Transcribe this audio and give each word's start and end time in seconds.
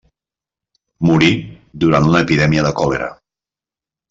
Morí 1.09 1.29
durant 1.85 2.09
una 2.13 2.23
epidèmia 2.27 2.65
de 2.69 2.73
còlera. 2.81 3.13